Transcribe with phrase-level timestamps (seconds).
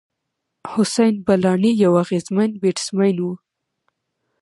[0.71, 3.33] حسېن بلاڼي یو اغېزمن بېټسمېن وو.